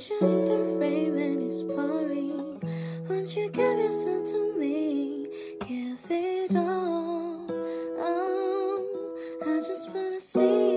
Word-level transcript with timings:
watching 0.00 0.44
the 0.46 0.78
rain 0.78 1.14
when 1.14 1.42
it's 1.42 1.62
pouring. 1.62 2.58
Won't 3.06 3.36
you 3.36 3.50
give 3.50 3.78
yourself 3.78 4.30
to 4.30 4.54
me? 4.58 5.26
Give 5.68 5.98
it 6.08 6.56
all. 6.56 7.44
Oh, 7.98 9.16
I 9.42 9.56
just 9.56 9.92
wanna 9.92 10.20
see. 10.20 10.69